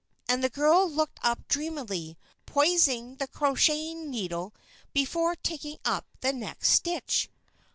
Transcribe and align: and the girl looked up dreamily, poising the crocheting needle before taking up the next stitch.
and 0.27 0.43
the 0.43 0.49
girl 0.49 0.89
looked 0.89 1.19
up 1.21 1.47
dreamily, 1.47 2.17
poising 2.47 3.17
the 3.17 3.27
crocheting 3.27 4.09
needle 4.09 4.51
before 4.93 5.35
taking 5.35 5.77
up 5.85 6.07
the 6.21 6.33
next 6.33 6.69
stitch. 6.69 7.29